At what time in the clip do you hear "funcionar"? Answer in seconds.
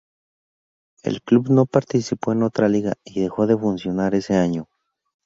3.55-4.15